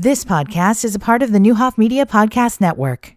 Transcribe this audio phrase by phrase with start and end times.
[0.00, 3.16] This podcast is a part of the Neuhoff Media Podcast Network.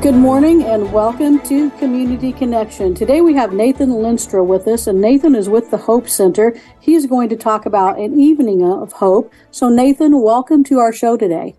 [0.00, 2.94] Good morning and welcome to Community Connection.
[2.94, 6.56] Today we have Nathan Lenstra with us, and Nathan is with the Hope Center.
[6.78, 9.32] He's going to talk about an evening of hope.
[9.50, 11.56] So, Nathan, welcome to our show today.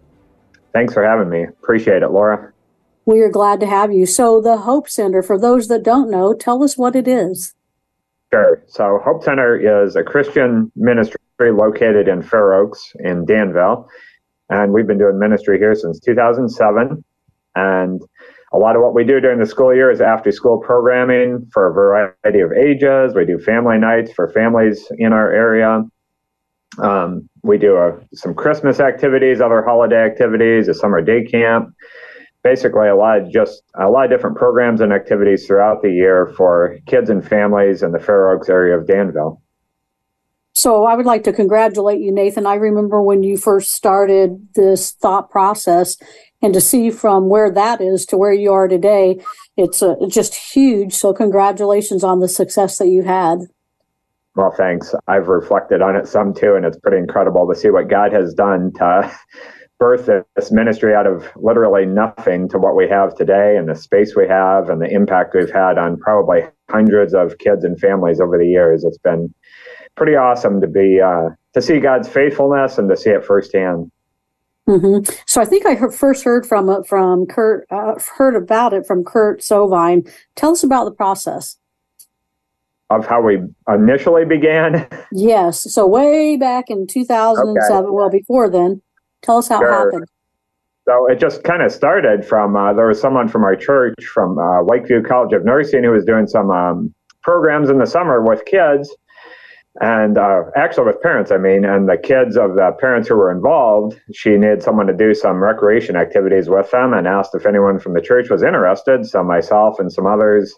[0.72, 1.44] Thanks for having me.
[1.44, 2.54] Appreciate it, Laura.
[3.08, 4.06] We are glad to have you.
[4.06, 7.56] So, the Hope Center, for those that don't know, tell us what it is.
[8.34, 8.62] Sure.
[8.68, 13.88] So, Hope Center is a Christian ministry located in Fair Oaks in Danville.
[14.50, 17.02] And we've been doing ministry here since 2007.
[17.56, 18.02] And
[18.52, 21.70] a lot of what we do during the school year is after school programming for
[21.70, 23.16] a variety of ages.
[23.16, 25.82] We do family nights for families in our area.
[26.80, 31.74] Um, we do a, some Christmas activities, other holiday activities, a summer day camp
[32.48, 36.34] basically a lot of just a lot of different programs and activities throughout the year
[36.38, 39.42] for kids and families in the Fair Oaks area of Danville.
[40.54, 42.46] So I would like to congratulate you, Nathan.
[42.46, 45.98] I remember when you first started this thought process,
[46.42, 49.22] and to see from where that is to where you are today,
[49.58, 50.94] it's uh, just huge.
[50.94, 53.40] So congratulations on the success that you had.
[54.36, 54.96] Well, thanks.
[55.08, 58.34] I've reflected on it some too, and it's pretty incredible to see what God has
[58.34, 59.12] done to
[59.80, 64.16] birth this ministry out of literally nothing to what we have today and the space
[64.16, 68.38] we have and the impact we've had on probably hundreds of kids and families over
[68.38, 68.84] the years.
[68.84, 69.34] It's been
[69.96, 73.92] pretty awesome to be uh, to see God's faithfulness and to see it firsthand.
[74.68, 75.12] Mm-hmm.
[75.26, 78.86] So I think I heard, first heard from uh, from Kurt, uh, heard about it
[78.86, 80.12] from Kurt Sovine.
[80.36, 81.58] Tell us about the process
[82.90, 84.88] of how we initially began.
[85.12, 87.86] Yes, so way back in 2007.
[87.86, 87.90] Okay.
[87.90, 88.82] Well, before then.
[89.22, 89.70] Tell us how sure.
[89.70, 90.06] it happened.
[90.86, 94.40] So it just kind of started from uh, there was someone from our church from
[94.40, 96.94] uh, Lakeview College of Nursing who was doing some um,
[97.24, 98.96] programs in the summer with kids
[99.80, 103.32] and uh, actually with parents, I mean, and the kids of the parents who were
[103.32, 104.00] involved.
[104.12, 107.94] She needed someone to do some recreation activities with them and asked if anyone from
[107.94, 109.06] the church was interested.
[109.06, 110.56] So myself and some others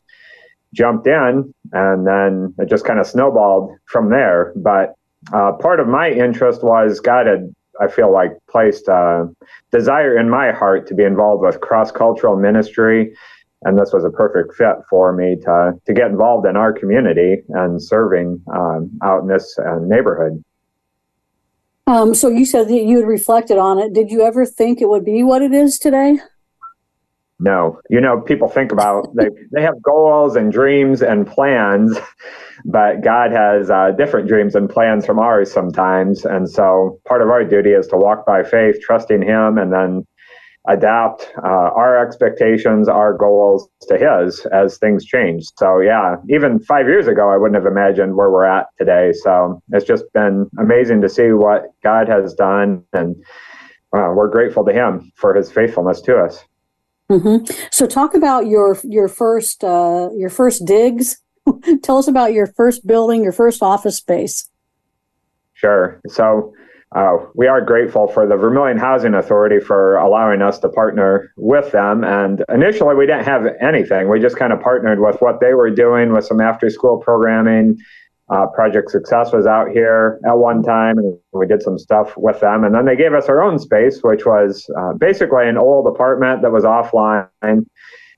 [0.74, 4.54] jumped in, and then it just kind of snowballed from there.
[4.56, 4.94] But
[5.34, 9.28] uh, part of my interest was God had I feel like placed a
[9.72, 13.14] desire in my heart to be involved with cross cultural ministry,
[13.64, 17.38] and this was a perfect fit for me to to get involved in our community
[17.50, 20.44] and serving um, out in this uh, neighborhood.
[21.88, 23.94] Um, so you said that you had reflected on it.
[23.94, 26.20] Did you ever think it would be what it is today?
[27.40, 31.98] No, you know, people think about they they have goals and dreams and plans,
[32.66, 36.26] but God has uh, different dreams and plans from ours sometimes.
[36.26, 40.06] And so, part of our duty is to walk by faith, trusting Him, and then
[40.68, 45.46] adapt uh, our expectations, our goals to His as things change.
[45.58, 49.14] So, yeah, even five years ago, I wouldn't have imagined where we're at today.
[49.14, 53.16] So, it's just been amazing to see what God has done, and
[53.96, 56.44] uh, we're grateful to Him for His faithfulness to us.
[57.10, 57.52] Mm-hmm.
[57.72, 61.18] So, talk about your your first uh, your first digs.
[61.84, 64.48] Tell us about your first building, your first office space.
[65.54, 66.00] Sure.
[66.08, 66.54] So,
[66.96, 71.72] uh, we are grateful for the Vermilion Housing Authority for allowing us to partner with
[71.72, 72.04] them.
[72.04, 74.10] And initially, we didn't have anything.
[74.10, 77.80] We just kind of partnered with what they were doing with some after school programming
[78.32, 82.40] uh, Project Success was out here at one time, and we did some stuff with
[82.40, 82.64] them.
[82.64, 86.42] And then they gave us our own space, which was uh, basically an old apartment
[86.42, 87.28] that was offline.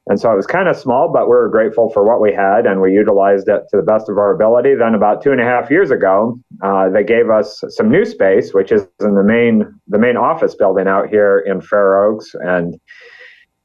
[0.07, 2.66] And so it was kind of small, but we were grateful for what we had,
[2.66, 4.73] and we utilized it to the best of our ability.
[4.75, 8.53] Then, about two and a half years ago, uh, they gave us some new space,
[8.53, 12.79] which is in the main the main office building out here in Fair Oaks, and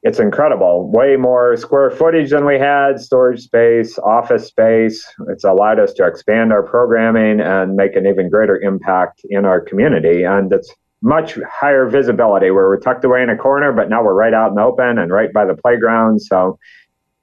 [0.03, 0.91] it's incredible.
[0.91, 5.05] Way more square footage than we had, storage space, office space.
[5.29, 9.59] It's allowed us to expand our programming and make an even greater impact in our
[9.59, 10.23] community.
[10.23, 14.13] And it's much higher visibility where we're tucked away in a corner, but now we're
[14.13, 16.21] right out in the open and right by the playground.
[16.21, 16.57] So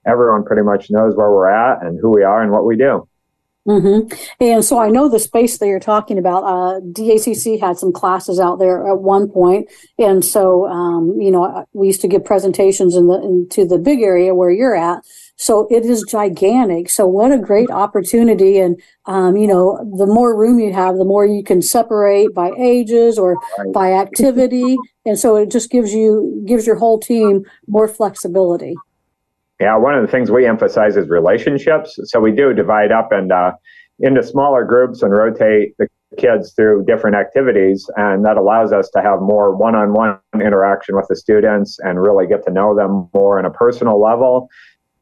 [0.06, 3.08] everyone pretty much knows where we're at and who we are and what we do.
[3.66, 4.12] Mm-hmm.
[4.40, 6.44] And so I know the space that you're talking about.
[6.44, 11.66] Uh, DACC had some classes out there at one point, and so um, you know
[11.72, 15.02] we used to give presentations in the into the big area where you're at.
[15.36, 16.90] So it is gigantic.
[16.90, 18.58] So what a great opportunity!
[18.58, 22.50] And um, you know, the more room you have, the more you can separate by
[22.58, 23.36] ages or
[23.72, 24.76] by activity,
[25.06, 28.74] and so it just gives you gives your whole team more flexibility.
[29.60, 31.98] Yeah, one of the things we emphasize is relationships.
[32.04, 33.52] So we do divide up and uh,
[34.00, 39.00] into smaller groups and rotate the kids through different activities, and that allows us to
[39.00, 43.44] have more one-on-one interaction with the students and really get to know them more on
[43.44, 44.48] a personal level.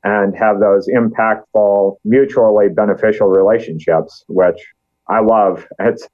[0.05, 4.61] and have those impactful, mutually beneficial relationships, which
[5.09, 5.67] I love.
[5.79, 6.09] It's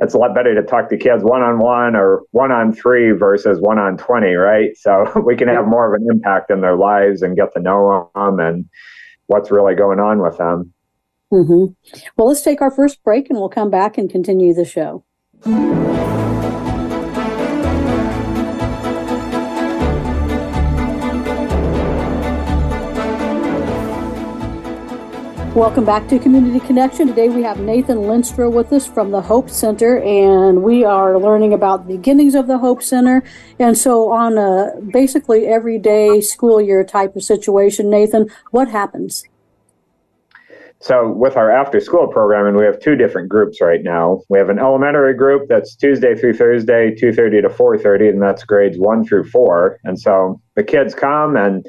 [0.00, 3.12] it's a lot better to talk to kids one on one or one on three
[3.12, 4.76] versus one on 20, right?
[4.76, 8.10] So we can have more of an impact in their lives and get to know
[8.14, 8.68] them and
[9.26, 10.72] what's really going on with them.
[11.32, 11.72] Mm-hmm.
[12.16, 15.04] Well, let's take our first break and we'll come back and continue the show.
[25.54, 27.06] Welcome back to Community Connection.
[27.06, 31.52] Today we have Nathan Lenstra with us from the Hope Center, and we are learning
[31.52, 33.22] about the beginnings of the Hope Center.
[33.60, 39.28] And so, on a basically everyday school year type of situation, Nathan, what happens?
[40.80, 44.22] So, with our after school programming, we have two different groups right now.
[44.28, 48.76] We have an elementary group that's Tuesday through Thursday, 2:30 to 4:30, and that's grades
[48.76, 49.78] 1 through 4.
[49.84, 51.64] And so the kids come and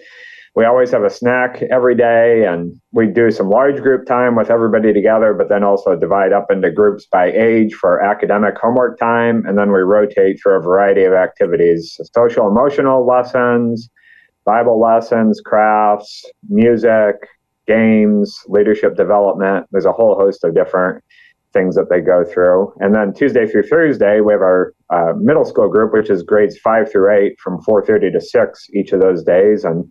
[0.55, 4.49] we always have a snack every day and we do some large group time with
[4.49, 9.45] everybody together but then also divide up into groups by age for academic homework time
[9.45, 13.89] and then we rotate through a variety of activities social emotional lessons
[14.45, 17.15] bible lessons crafts music
[17.67, 19.67] games leadership development.
[19.71, 21.03] There's a whole host of different
[21.53, 22.73] things that they go through.
[22.79, 26.57] And then tuesday through thursday we have our uh, middle school group which is grades
[26.57, 29.63] 5 through 8 from 4.30 to 6 each of those days.
[29.63, 29.89] And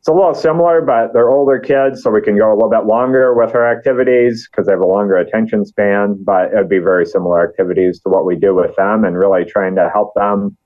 [0.00, 2.86] it's a little similar, but they're older kids, so we can go a little bit
[2.86, 6.16] longer with our activities because they have a longer attention span.
[6.24, 9.76] But it'd be very similar activities to what we do with them, and really trying
[9.76, 10.56] to help them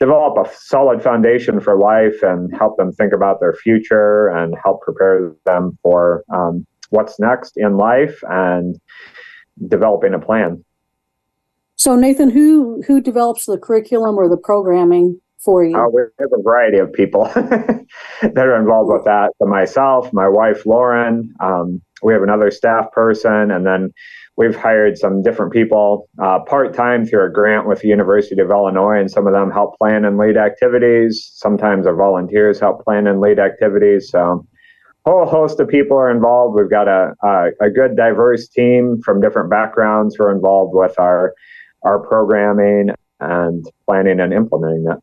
[0.00, 4.80] develop a solid foundation for life and help them think about their future and help
[4.82, 8.76] prepare them for um, what's next in life and
[9.68, 10.64] developing a plan.
[11.76, 15.76] So, Nathan, who who develops the curriculum or the programming for you?
[15.76, 19.30] Uh, we have a variety of people that are involved with that.
[19.38, 23.92] So myself, my wife Lauren, um, we have another staff person, and then
[24.36, 28.50] we've hired some different people uh, part time through a grant with the University of
[28.50, 31.30] Illinois, and some of them help plan and lead activities.
[31.34, 34.10] Sometimes our volunteers help plan and lead activities.
[34.10, 34.46] So
[35.08, 36.54] whole host of people are involved.
[36.54, 40.98] We've got a, a, a good diverse team from different backgrounds who are involved with
[40.98, 41.34] our
[41.82, 42.90] our programming
[43.20, 44.98] and planning and implementing it.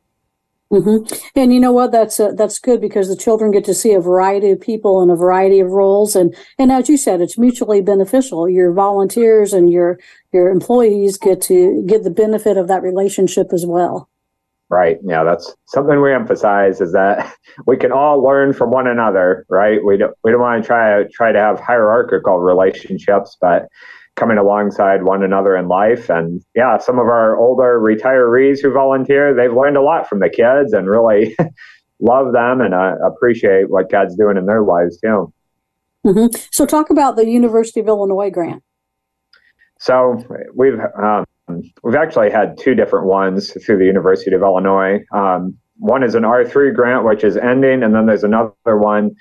[0.72, 1.14] Mm-hmm.
[1.36, 1.92] And you know what?
[1.92, 5.12] That's uh, that's good because the children get to see a variety of people in
[5.12, 8.50] a variety of roles, and and as you said, it's mutually beneficial.
[8.50, 10.00] Your volunteers and your
[10.34, 14.10] your employees get to get the benefit of that relationship as well.
[14.70, 14.98] Right.
[15.04, 17.32] Yeah, that's something we emphasize is that
[17.68, 19.46] we can all learn from one another.
[19.50, 19.86] Right.
[19.86, 23.68] We don't we don't want to try to try to have hierarchical relationships, but
[24.16, 26.10] coming alongside one another in life.
[26.10, 30.30] And yeah, some of our older retirees who volunteer, they've learned a lot from the
[30.30, 31.36] kids and really
[32.00, 35.32] love them and uh, appreciate what God's doing in their lives too.
[36.06, 36.36] Mm-hmm.
[36.52, 38.62] So, talk about the University of Illinois grant.
[39.80, 40.24] So,
[40.54, 41.26] we've um,
[41.84, 45.00] we've actually had two different ones through the University of Illinois.
[45.12, 49.16] Um, one is an R3 grant, which is ending, and then there's another one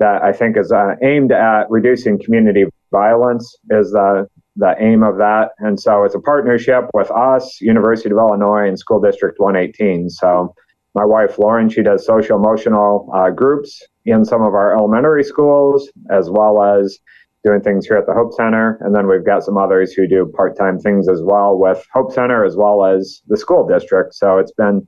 [0.00, 5.16] that I think is uh, aimed at reducing community violence is the the aim of
[5.18, 5.50] that.
[5.58, 10.10] And so it's a partnership with us, University of Illinois, and School District 118.
[10.10, 10.54] So
[10.94, 15.88] my wife Lauren, she does social emotional uh, groups in some of our elementary schools,
[16.10, 16.98] as well as
[17.44, 18.78] doing things here at the Hope Center.
[18.80, 22.12] And then we've got some others who do part time things as well with Hope
[22.12, 24.14] Center, as well as the school district.
[24.14, 24.86] So it's been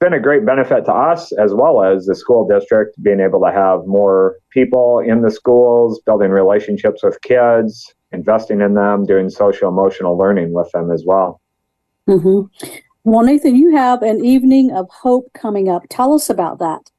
[0.00, 3.50] been a great benefit to us as well as the school district being able to
[3.50, 9.68] have more people in the schools, building relationships with kids, investing in them, doing social
[9.68, 11.40] emotional learning with them as well.
[12.08, 12.48] Mm-hmm.
[13.04, 15.82] Well, Nathan, you have an evening of hope coming up.
[15.90, 16.90] Tell us about that.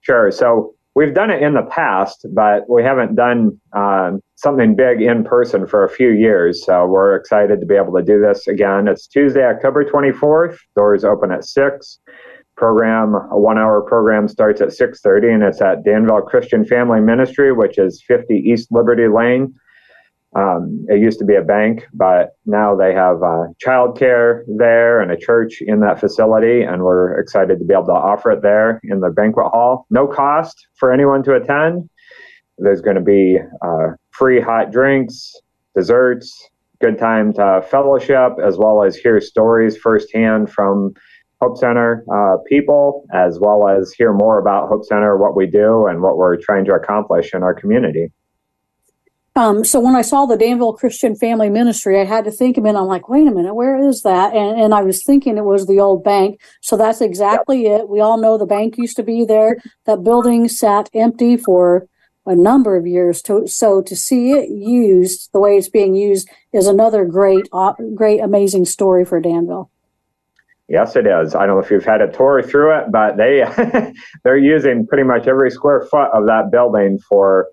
[0.00, 0.30] Sure.
[0.30, 5.24] So we've done it in the past, but we haven't done uh, something big in
[5.24, 6.64] person for a few years.
[6.64, 8.86] So we're excited to be able to do this again.
[8.86, 10.58] It's Tuesday, October 24th.
[10.76, 11.98] Doors open at 6.
[12.56, 17.76] Program, a one-hour program starts at 6.30, and it's at Danville Christian Family Ministry, which
[17.76, 19.54] is 50 East Liberty Lane.
[20.34, 25.10] Um, it used to be a bank, but now they have uh, childcare there and
[25.10, 28.80] a church in that facility, and we're excited to be able to offer it there
[28.84, 29.86] in the banquet hall.
[29.90, 31.88] No cost for anyone to attend.
[32.58, 35.34] There's going to be uh, free hot drinks,
[35.74, 36.48] desserts,
[36.80, 40.94] good time to fellowship, as well as hear stories firsthand from
[41.40, 45.86] Hope Center uh, people, as well as hear more about Hope Center, what we do,
[45.86, 48.10] and what we're trying to accomplish in our community.
[49.34, 52.62] Um, so when I saw the Danville Christian Family Ministry, I had to think a
[52.62, 52.80] minute.
[52.80, 54.34] I'm like, wait a minute, where is that?
[54.34, 56.40] And, and I was thinking it was the old bank.
[56.62, 57.82] So that's exactly yep.
[57.82, 57.88] it.
[57.90, 59.58] We all know the bank used to be there.
[59.84, 61.86] That building sat empty for
[62.26, 63.22] a number of years.
[63.22, 67.74] To, so to see it used the way it's being used is another great, uh,
[67.94, 69.70] great, amazing story for Danville.
[70.68, 71.34] Yes, it is.
[71.36, 73.44] I don't know if you've had a tour through it, but they
[74.24, 77.46] they're using pretty much every square foot of that building for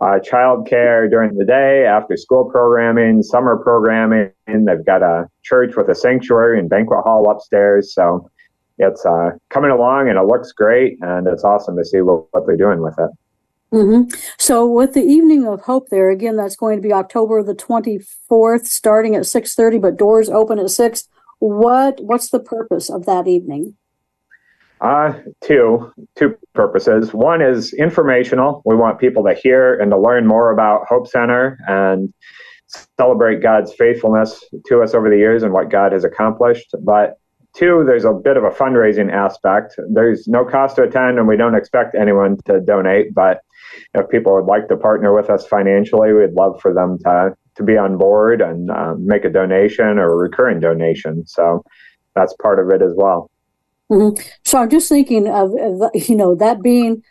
[0.00, 4.30] uh, childcare during the day, after school programming, summer programming.
[4.46, 7.94] They've got a church with a sanctuary and banquet hall upstairs.
[7.94, 8.30] So
[8.78, 12.46] it's uh, coming along and it looks great, and it's awesome to see what, what
[12.46, 13.10] they're doing with it.
[13.74, 14.16] Mm-hmm.
[14.38, 17.98] So, with the evening of hope, there again, that's going to be October the twenty
[18.28, 21.08] fourth, starting at six thirty, but doors open at six.
[21.40, 23.76] What What's the purpose of that evening?
[24.80, 27.12] Uh, two two purposes.
[27.12, 28.62] One is informational.
[28.64, 32.12] We want people to hear and to learn more about Hope Center and
[32.96, 36.74] celebrate God's faithfulness to us over the years and what God has accomplished.
[36.80, 37.18] But
[37.54, 39.76] Two, there's a bit of a fundraising aspect.
[39.88, 43.14] There's no cost to attend, and we don't expect anyone to donate.
[43.14, 43.42] But
[43.94, 47.62] if people would like to partner with us financially, we'd love for them to to
[47.62, 51.24] be on board and uh, make a donation or a recurring donation.
[51.26, 51.64] So
[52.14, 53.30] that's part of it as well.
[53.90, 54.20] Mm-hmm.
[54.44, 55.52] So I'm just thinking of,
[55.94, 57.02] you know that being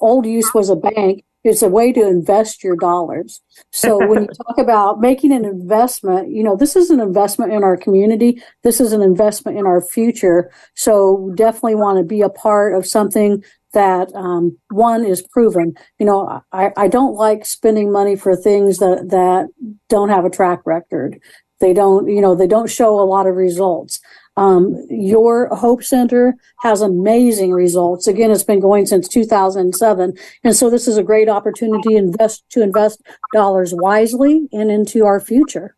[0.00, 1.24] old use was a bank.
[1.44, 3.42] It's a way to invest your dollars.
[3.70, 7.62] So when you talk about making an investment, you know, this is an investment in
[7.62, 8.42] our community.
[8.62, 10.50] This is an investment in our future.
[10.74, 13.44] So definitely want to be a part of something
[13.74, 15.74] that um, one is proven.
[15.98, 19.48] You know, I, I don't like spending money for things that that
[19.88, 21.20] don't have a track record.
[21.60, 24.00] They don't, you know, they don't show a lot of results.
[24.36, 28.08] Um, your Hope Center has amazing results.
[28.08, 32.44] Again, it's been going since 2007, and so this is a great opportunity to invest
[32.50, 33.00] to invest
[33.32, 35.76] dollars wisely and into our future.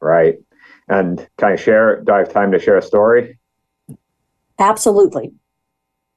[0.00, 0.36] Right.
[0.88, 2.02] And can I share?
[2.02, 3.38] Do I have time to share a story?
[4.58, 5.32] Absolutely.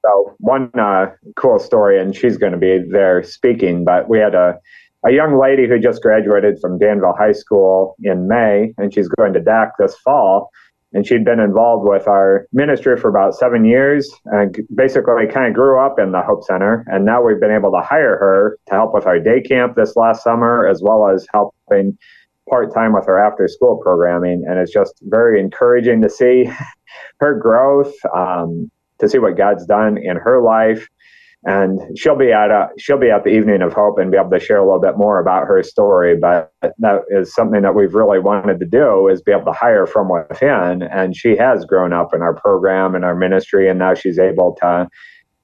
[0.06, 3.84] So one uh, cool story, and she's going to be there speaking.
[3.84, 4.58] But we had a
[5.06, 9.32] a young lady who just graduated from Danville High School in May, and she's going
[9.34, 10.52] to DAC this fall
[10.94, 15.54] and she'd been involved with our ministry for about seven years and basically kind of
[15.54, 18.74] grew up in the hope center and now we've been able to hire her to
[18.74, 21.98] help with our day camp this last summer as well as helping
[22.50, 26.50] part-time with our after school programming and it's just very encouraging to see
[27.20, 30.88] her growth um, to see what god's done in her life.
[31.46, 34.32] And she'll be at a she'll be at the evening of hope and be able
[34.32, 36.18] to share a little bit more about her story.
[36.18, 39.86] But that is something that we've really wanted to do is be able to hire
[39.86, 40.84] from within.
[40.84, 44.58] And she has grown up in our program and our ministry and now she's able
[44.62, 44.90] to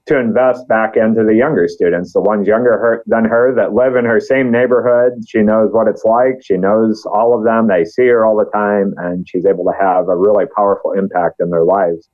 [0.07, 3.95] to invest back into the younger students the ones younger her, than her that live
[3.95, 5.13] in her same neighborhood.
[5.27, 6.43] She knows what it's like.
[6.43, 7.67] She knows all of them.
[7.67, 11.37] They see her all the time and she's able to have a really powerful impact
[11.39, 12.09] in their lives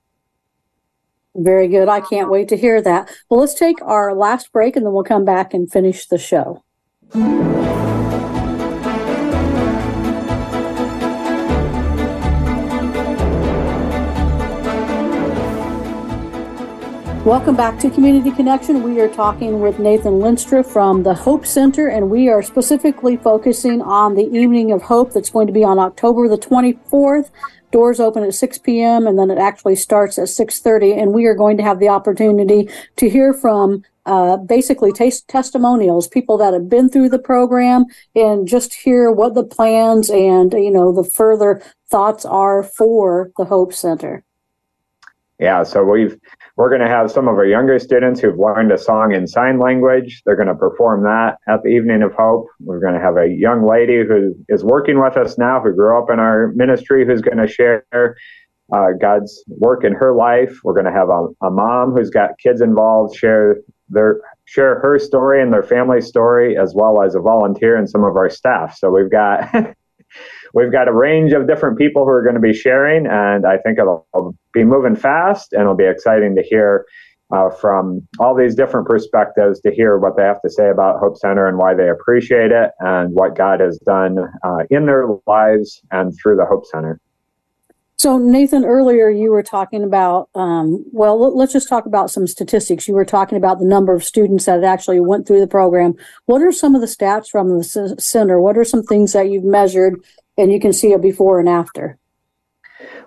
[1.36, 1.88] very good.
[1.90, 3.10] I can't wait to hear that.
[3.30, 6.64] Well, let's take our last break and then we'll come back and finish the show.
[17.26, 18.82] Welcome back to Community Connection.
[18.82, 23.80] We are talking with Nathan Lenstra from the Hope Center, and we are specifically focusing
[23.80, 27.30] on the Evening of Hope that's going to be on October the 24th
[27.72, 29.06] doors open at 6 p.m.
[29.06, 32.68] and then it actually starts at 6:30 and we are going to have the opportunity
[32.96, 37.86] to hear from uh, basically taste testimonials, people that have been through the program
[38.16, 43.46] and just hear what the plans and you know the further thoughts are for the
[43.46, 44.24] Hope Center.
[45.42, 46.16] Yeah, so we've
[46.56, 49.58] we're going to have some of our younger students who've learned a song in sign
[49.58, 50.22] language.
[50.24, 52.46] They're going to perform that at the Evening of Hope.
[52.60, 55.98] We're going to have a young lady who is working with us now, who grew
[55.98, 60.60] up in our ministry, who's going to share uh, God's work in her life.
[60.64, 63.58] We're going to have a, a mom who's got kids involved share
[63.90, 68.04] their share her story and their family story, as well as a volunteer and some
[68.04, 68.78] of our staff.
[68.78, 69.50] So we've got
[70.54, 73.58] we've got a range of different people who are going to be sharing, and I
[73.58, 76.86] think it'll be moving fast, and it'll be exciting to hear
[77.32, 81.18] uh, from all these different perspectives to hear what they have to say about Hope
[81.18, 85.82] Center and why they appreciate it and what God has done uh, in their lives
[85.92, 87.00] and through the Hope Center.
[88.02, 92.88] So, Nathan, earlier you were talking about, um, well, let's just talk about some statistics.
[92.88, 95.94] You were talking about the number of students that actually went through the program.
[96.26, 98.42] What are some of the stats from the center?
[98.42, 100.04] What are some things that you've measured
[100.38, 101.98] and you can see a before and after?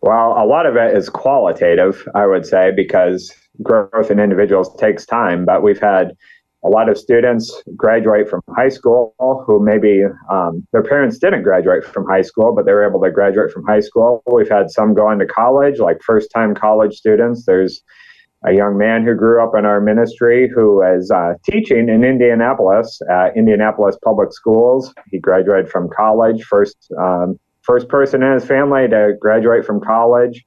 [0.03, 5.07] Well, a lot of it is qualitative, I would say, because growth in individuals takes
[5.07, 5.45] time.
[5.45, 6.13] But we've had
[6.65, 11.85] a lot of students graduate from high school who maybe um, their parents didn't graduate
[11.85, 14.23] from high school, but they were able to graduate from high school.
[14.27, 17.45] We've had some going to college, like first time college students.
[17.45, 17.83] There's
[18.47, 23.01] a young man who grew up in our ministry who is uh, teaching in Indianapolis
[23.11, 24.93] at Indianapolis Public Schools.
[25.11, 30.45] He graduated from college, first um, first person in his family to graduate from college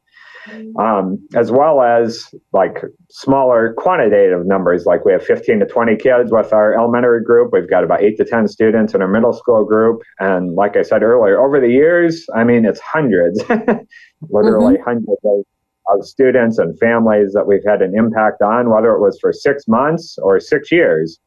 [0.80, 4.86] um, as well as like smaller quantitative numbers.
[4.86, 7.52] Like we have 15 to 20 kids with our elementary group.
[7.52, 10.02] We've got about eight to 10 students in our middle school group.
[10.20, 13.40] And like I said earlier, over the years, I mean, it's hundreds,
[14.30, 14.84] literally mm-hmm.
[14.84, 15.46] hundreds of,
[15.90, 19.68] of students and families that we've had an impact on, whether it was for six
[19.68, 21.20] months or six years.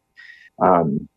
[0.63, 1.09] Um,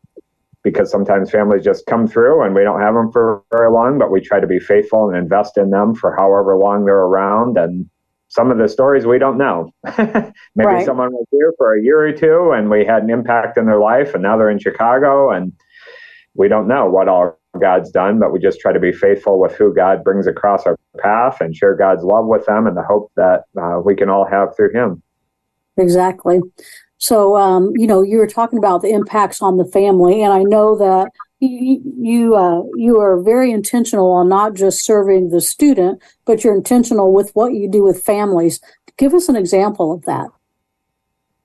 [0.63, 4.09] because sometimes families just come through and we don't have them for very long, but
[4.09, 7.57] we try to be faithful and invest in them for however long they're around.
[7.57, 7.89] And
[8.29, 9.71] some of the stories we don't know.
[9.97, 10.85] Maybe right.
[10.85, 13.77] someone was here for a year or two and we had an impact in their
[13.77, 15.53] life and now they're in Chicago and
[16.33, 19.55] we don't know what all God's done, but we just try to be faithful with
[19.55, 23.11] who God brings across our path and share God's love with them and the hope
[23.15, 25.01] that uh, we can all have through Him.
[25.77, 26.41] Exactly.
[26.97, 30.43] So, um, you know, you were talking about the impacts on the family, and I
[30.43, 36.43] know that you uh, you are very intentional on not just serving the student, but
[36.43, 38.61] you're intentional with what you do with families.
[38.97, 40.29] Give us an example of that.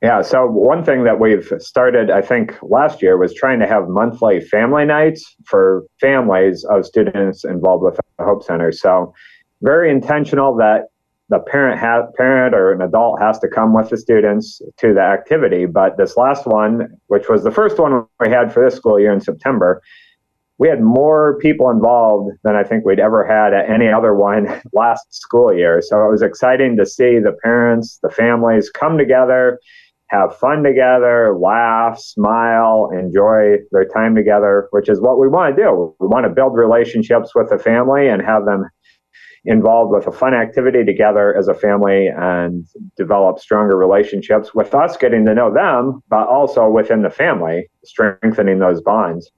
[0.01, 3.89] Yeah, so one thing that we've started, I think, last year was trying to have
[3.89, 8.71] monthly family nights for families of students involved with the Hope Center.
[8.71, 9.13] So,
[9.61, 10.85] very intentional that
[11.31, 15.01] the parent ha- parent or an adult has to come with the students to the
[15.01, 15.67] activity.
[15.67, 19.13] But this last one, which was the first one we had for this school year
[19.13, 19.83] in September,
[20.59, 24.47] we had more people involved than I think we'd ever had at any other one
[24.73, 25.83] last school year.
[25.83, 29.59] So it was exciting to see the parents, the families come together,
[30.09, 35.63] have fun together, laugh, smile, enjoy their time together, which is what we want to
[35.63, 35.95] do.
[36.01, 38.69] We want to build relationships with the family and have them
[39.45, 44.97] involved with a fun activity together as a family and develop stronger relationships with us
[44.97, 49.31] getting to know them, but also within the family, strengthening those bonds.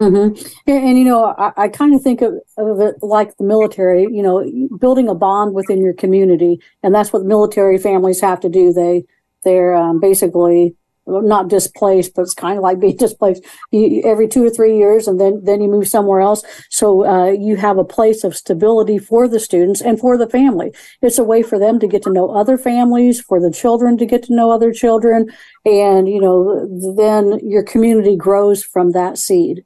[0.00, 0.44] Mm-hmm.
[0.66, 4.02] And, and, you know, I, I kind of think of, of, it like the military,
[4.02, 4.44] you know,
[4.78, 6.60] building a bond within your community.
[6.82, 8.72] And that's what military families have to do.
[8.72, 9.04] They,
[9.44, 10.76] they're um, basically
[11.06, 15.06] not displaced, but it's kind of like being displaced you, every two or three years,
[15.06, 16.44] and then then you move somewhere else.
[16.70, 20.72] So uh, you have a place of stability for the students and for the family.
[21.02, 24.06] It's a way for them to get to know other families, for the children to
[24.06, 25.30] get to know other children,
[25.64, 29.64] and you know then your community grows from that seed.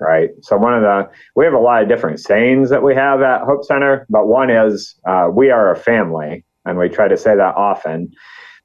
[0.00, 0.30] Right.
[0.42, 3.42] So one of the we have a lot of different sayings that we have at
[3.42, 7.36] Hope Center, but one is uh, "We are a family," and we try to say
[7.36, 8.10] that often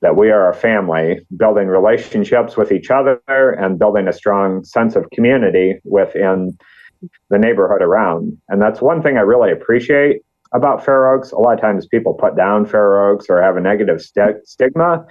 [0.02, 4.96] that we are a family, building relationships with each other and building a strong sense
[4.96, 6.58] of community within
[7.30, 8.38] the neighborhood around.
[8.50, 10.22] And that's one thing I really appreciate
[10.54, 11.32] about Fair Oaks.
[11.32, 15.06] A lot of times people put down Fair Oaks or have a negative st- stigma.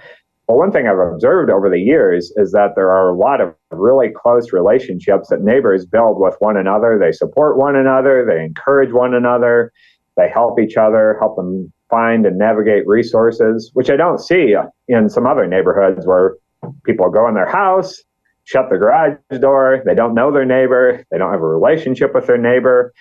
[0.47, 3.53] But one thing I've observed over the years is that there are a lot of
[3.69, 6.97] really close relationships that neighbors build with one another.
[6.99, 9.71] They support one another, they encourage one another,
[10.17, 14.55] they help each other, help them find and navigate resources, which I don't see
[14.87, 16.35] in some other neighborhoods where
[16.83, 18.03] people go in their house,
[18.43, 22.27] shut the garage door, they don't know their neighbor, they don't have a relationship with
[22.27, 22.93] their neighbor.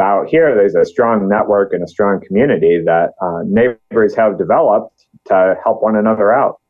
[0.00, 5.06] Out here, there's a strong network and a strong community that uh, neighbors have developed
[5.26, 6.60] to help one another out.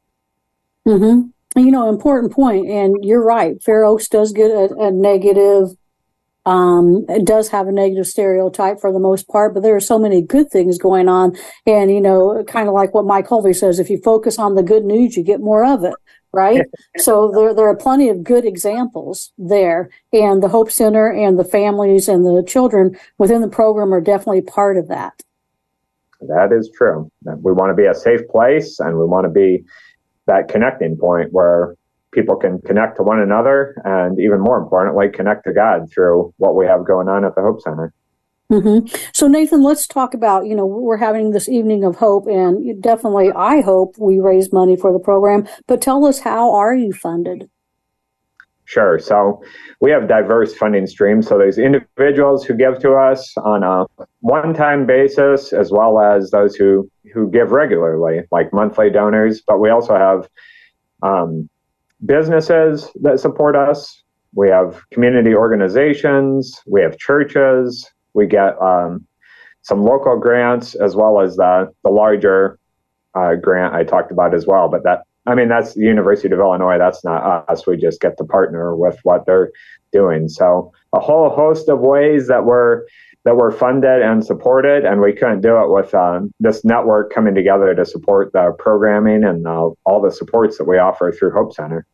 [0.86, 1.28] Mm-hmm.
[1.58, 3.62] You know, important point, and you're right.
[3.62, 5.70] Fair Oaks does get a, a negative
[6.46, 9.98] um, it does have a negative stereotype for the most part, but there are so
[9.98, 11.36] many good things going on.
[11.66, 14.62] And, you know, kind of like what Mike Holvey says, if you focus on the
[14.62, 15.94] good news, you get more of it.
[16.32, 16.62] Right.
[16.96, 19.88] so there, there are plenty of good examples there.
[20.12, 24.42] And the Hope Center and the families and the children within the program are definitely
[24.42, 25.22] part of that.
[26.20, 27.10] That is true.
[27.22, 29.64] We want to be a safe place and we want to be
[30.26, 31.76] that connecting point where
[32.14, 36.54] people can connect to one another and even more importantly connect to god through what
[36.54, 37.92] we have going on at the hope center
[38.50, 38.86] mm-hmm.
[39.12, 43.30] so nathan let's talk about you know we're having this evening of hope and definitely
[43.32, 47.48] i hope we raise money for the program but tell us how are you funded
[48.66, 48.98] Sure.
[48.98, 49.42] So
[49.80, 51.28] we have diverse funding streams.
[51.28, 53.84] So there's individuals who give to us on a
[54.20, 59.42] one-time basis, as well as those who who give regularly, like monthly donors.
[59.46, 60.28] But we also have
[61.02, 61.48] um,
[62.04, 64.02] businesses that support us.
[64.34, 66.60] We have community organizations.
[66.66, 67.88] We have churches.
[68.14, 69.06] We get um,
[69.62, 72.58] some local grants as well as the, the larger
[73.14, 74.68] uh, grant I talked about as well.
[74.68, 76.78] But that I mean, that's the University of Illinois.
[76.78, 77.66] That's not us.
[77.66, 79.50] We just get to partner with what they're
[79.90, 80.28] doing.
[80.28, 82.82] So a whole host of ways that we're
[83.24, 87.34] that were funded and supported, and we couldn't do it with um, this network coming
[87.34, 91.54] together to support the programming and uh, all the supports that we offer through Hope
[91.54, 91.86] Center.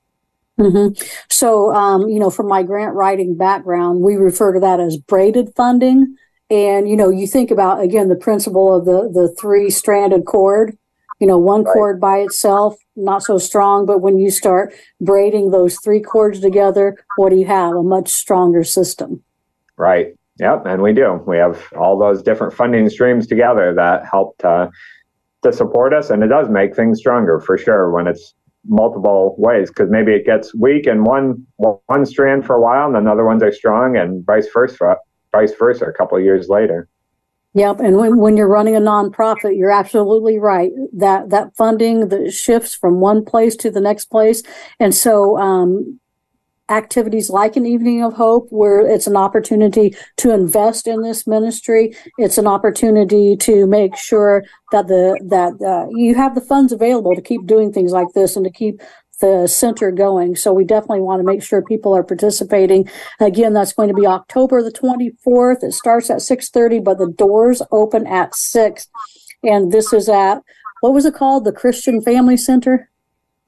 [0.59, 1.03] Mm-hmm.
[1.31, 5.55] So, um, you know, from my grant writing background, we refer to that as braided
[5.57, 6.17] funding.
[6.51, 10.77] And, you know, you think about, again, the principle of the, the three stranded cord,
[11.21, 11.73] you know, one right.
[11.73, 16.97] cord by itself, not so strong, but when you start braiding those three cords together,
[17.17, 17.77] what do you have?
[17.77, 19.23] A much stronger system.
[19.77, 20.17] Right.
[20.41, 20.65] Yep.
[20.65, 21.23] And we do.
[21.27, 24.71] We have all those different funding streams together that help to,
[25.43, 26.09] to support us.
[26.09, 28.35] And it does make things stronger for sure when it's
[28.67, 32.95] multiple ways because maybe it gets weak in one one strand for a while and
[32.95, 34.97] then other ones are strong and vice versa
[35.33, 36.87] vice versa a couple years later
[37.55, 42.31] yep and when, when you're running a nonprofit you're absolutely right that that funding that
[42.33, 44.43] shifts from one place to the next place
[44.79, 45.99] and so um,
[46.71, 51.95] activities like an evening of hope where it's an opportunity to invest in this ministry.
[52.17, 57.15] It's an opportunity to make sure that the that uh, you have the funds available
[57.15, 58.81] to keep doing things like this and to keep
[59.21, 60.35] the center going.
[60.37, 62.89] So we definitely want to make sure people are participating.
[63.19, 67.61] Again that's going to be october the 24th it starts at 6.30 but the doors
[67.71, 68.89] open at 6
[69.43, 70.43] and this is at
[70.81, 71.45] what was it called?
[71.45, 72.91] The christian family center?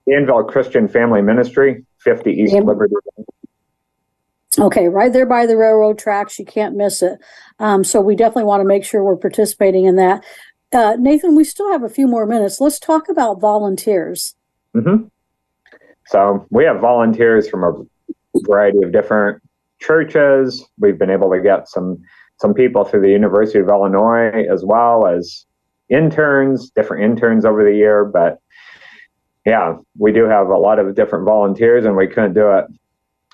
[0.08, 2.94] Danville Christian Family Ministry, 50 East Liberty.
[4.58, 6.38] Okay, right there by the railroad tracks.
[6.38, 7.18] You can't miss it.
[7.58, 10.22] Um, so we definitely want to make sure we're participating in that.
[10.72, 12.60] Uh, Nathan, we still have a few more minutes.
[12.60, 14.34] Let's talk about volunteers.
[14.74, 15.04] Mm-hmm.
[16.06, 19.42] So we have volunteers from a variety of different
[19.80, 20.64] churches.
[20.78, 22.02] We've been able to get some
[22.38, 25.46] some people through the University of Illinois as well as
[25.88, 28.04] interns, different interns over the year.
[28.04, 28.40] But
[29.46, 32.66] yeah, we do have a lot of different volunteers, and we couldn't do it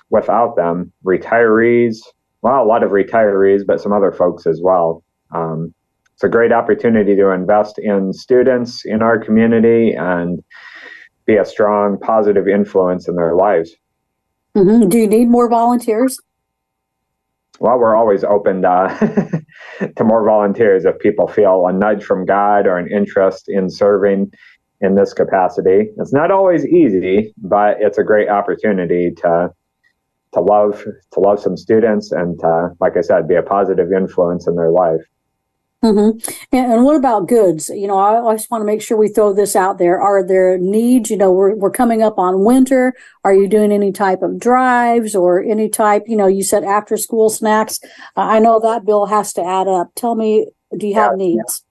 [0.09, 0.91] without them.
[1.05, 1.97] Retirees,
[2.41, 5.03] well, a lot of retirees, but some other folks as well.
[5.33, 5.73] Um,
[6.13, 10.43] it's a great opportunity to invest in students in our community and
[11.25, 13.75] be a strong, positive influence in their lives.
[14.55, 14.89] Mm-hmm.
[14.89, 16.19] Do you need more volunteers?
[17.59, 19.43] Well, we're always open to,
[19.95, 24.31] to more volunteers if people feel a nudge from God or an interest in serving
[24.81, 25.89] in this capacity.
[25.97, 29.51] It's not always easy, but it's a great opportunity to
[30.31, 34.47] to love to love some students and to, like I said, be a positive influence
[34.47, 35.01] in their life.
[35.83, 36.19] Mm-hmm.
[36.51, 37.69] And, and, what about goods?
[37.69, 39.99] You know, I, I just want to make sure we throw this out there.
[39.99, 41.09] Are there needs?
[41.09, 42.93] You know, we're, we're coming up on winter.
[43.23, 46.97] Are you doing any type of drives or any type, you know, you said after
[46.97, 47.79] school snacks.
[48.17, 49.91] Uh, I know that bill has to add up.
[49.95, 51.63] Tell me, do you have yeah, needs?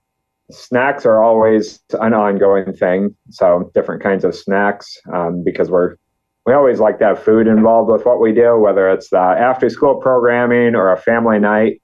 [0.50, 3.14] Snacks are always an ongoing thing.
[3.30, 5.96] So different kinds of snacks um, because we're
[6.46, 9.68] we always like to have food involved with what we do, whether it's the after
[9.68, 11.82] school programming or a family night.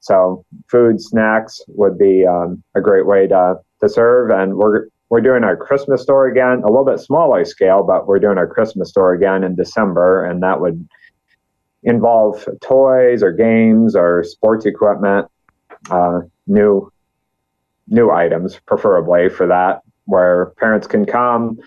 [0.00, 5.20] So food snacks would be um, a great way to to serve, and we're we're
[5.20, 8.88] doing our Christmas store again, a little bit smaller scale, but we're doing our Christmas
[8.88, 10.88] store again in December, and that would
[11.84, 15.28] involve toys or games or sports equipment,
[15.90, 16.90] uh, new
[17.88, 21.58] new items, preferably for that, where parents can come,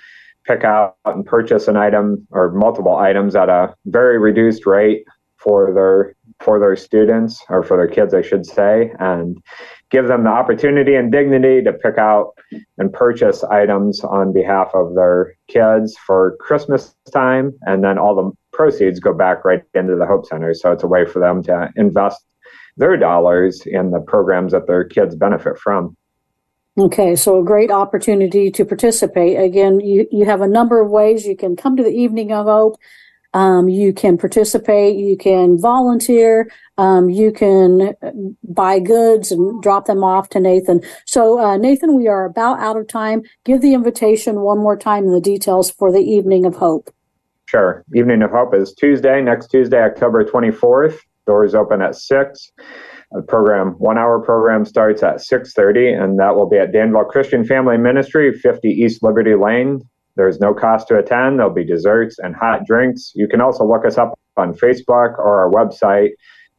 [0.45, 5.06] pick out and purchase an item or multiple items at a very reduced rate
[5.38, 9.38] for their for their students or for their kids, I should say, and
[9.89, 12.34] give them the opportunity and dignity to pick out
[12.78, 18.32] and purchase items on behalf of their kids for Christmas time, and then all the
[18.51, 20.54] proceeds go back right into the Hope Center.
[20.54, 22.25] So it's a way for them to invest
[22.78, 25.95] their dollars in the programs that their kids benefit from.
[26.78, 29.40] Okay, so a great opportunity to participate.
[29.40, 32.48] Again, you, you have a number of ways you can come to the Evening of
[32.48, 32.78] Hope.
[33.34, 37.96] Um, you can participate, you can volunteer, um, you can
[38.44, 40.82] buy goods and drop them off to Nathan.
[41.06, 43.24] So, uh, Nathan, we are about out of time.
[43.44, 46.90] Give the invitation one more time and the details for the Evening of Hope.
[47.46, 47.84] Sure.
[47.94, 51.00] Evening of Hope is Tuesday, next Tuesday, October 24th.
[51.28, 52.52] Doors open at 6.
[53.15, 57.45] The program, one hour program starts at 6.30 and that will be at Danville Christian
[57.45, 59.80] Family Ministry, 50 East Liberty Lane.
[60.17, 61.39] There's no cost to attend.
[61.39, 63.13] There'll be desserts and hot drinks.
[63.15, 66.10] You can also look us up on Facebook or our website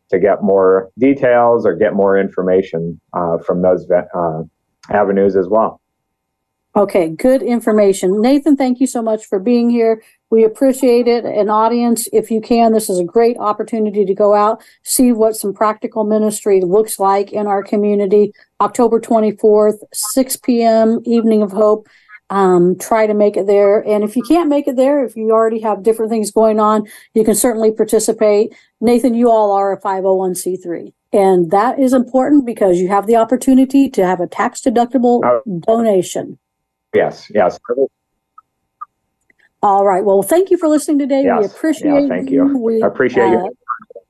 [0.08, 4.42] to get more details or get more information uh, from those uh,
[4.88, 5.82] avenues as well.
[6.74, 8.20] Okay, good information.
[8.22, 10.02] Nathan, thank you so much for being here.
[10.30, 11.24] We appreciate it.
[11.24, 15.36] An audience, if you can, this is a great opportunity to go out, see what
[15.36, 18.32] some practical ministry looks like in our community.
[18.60, 21.86] October 24th, 6 p.m., Evening of Hope.
[22.28, 23.86] um, try to make it there.
[23.86, 26.84] And if you can't make it there, if you already have different things going on,
[27.14, 28.52] you can certainly participate.
[28.80, 30.92] Nathan, you all are a 501c3.
[31.12, 35.40] And that is important because you have the opportunity to have a tax deductible Oh.
[35.60, 36.36] donation.
[36.92, 37.60] Yes, yes.
[39.62, 40.04] All right.
[40.04, 41.22] Well, thank you for listening today.
[41.22, 41.40] We Yes.
[41.50, 42.58] Yeah, appreciate thank you.
[42.58, 43.38] We I appreciate you.
[43.38, 44.00] uh,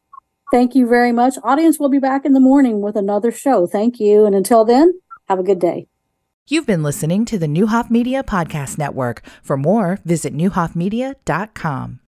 [0.52, 1.34] Thank you very much.
[1.42, 3.66] Audience, we'll be back in the morning with another show.
[3.66, 4.26] Thank you.
[4.26, 5.88] And until then, have a good day.
[6.48, 9.22] You've been listening to the Neuhoff Media Podcast Network.
[9.42, 12.00] For more, visit neuhoffmedia.com.